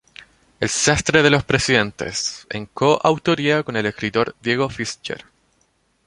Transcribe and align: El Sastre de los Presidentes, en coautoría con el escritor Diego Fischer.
El 0.59 0.67
Sastre 0.67 1.21
de 1.21 1.29
los 1.29 1.43
Presidentes, 1.43 2.47
en 2.49 2.65
coautoría 2.65 3.61
con 3.61 3.75
el 3.75 3.85
escritor 3.85 4.35
Diego 4.41 4.67
Fischer. 4.67 5.25